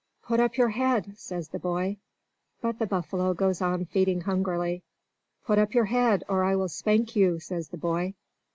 "Put 0.23 0.39
up 0.39 0.57
your 0.57 0.69
head!" 0.69 1.13
says 1.19 1.49
the 1.49 1.59
boy. 1.59 1.97
But 2.59 2.79
the 2.79 2.87
buffalo 2.87 3.35
goes 3.35 3.61
on 3.61 3.85
feeding 3.85 4.21
hungrily. 4.21 4.81
"Put 5.45 5.59
up 5.59 5.75
your 5.75 5.85
head, 5.85 6.23
or 6.27 6.43
I 6.43 6.55
will 6.55 6.69
spank 6.69 7.15
you!" 7.15 7.39
says 7.39 7.69
the 7.69 7.77
boy. 7.77 8.15